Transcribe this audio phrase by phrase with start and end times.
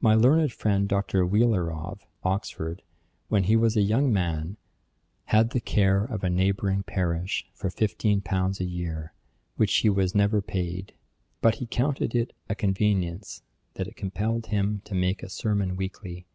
[0.00, 1.24] My learned friend Dr.
[1.24, 2.82] Wheeler of Oxford,
[3.28, 4.56] when he was a young man,
[5.26, 9.12] had the care of a neighbouring parish for fifteen pounds a year,
[9.54, 10.94] which he was never paid;
[11.40, 13.42] but he counted it a convenience
[13.74, 16.26] that it compelled him to make a sermon weekly.